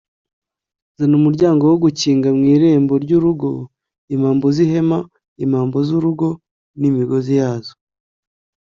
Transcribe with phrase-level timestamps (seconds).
[0.97, 3.49] Zana Umuryango wo gukinga mu irembo ry’urugo
[4.15, 4.99] imambo z’ihema
[5.45, 6.27] imambo z’urugo
[6.79, 7.73] n’imigozi yazo